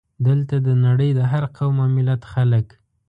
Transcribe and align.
دلته 0.27 0.55
د 0.67 0.69
نړۍ 0.85 1.09
د 1.15 1.21
هر 1.31 1.43
قوم 1.57 1.75
او 1.83 1.89
ملت 1.95 2.21
خلک. 2.33 2.67